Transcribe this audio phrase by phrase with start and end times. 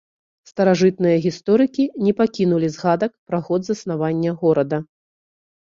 [0.51, 4.85] Старажытныя гісторыкі не пакінулі згадак пра год заснавання горада.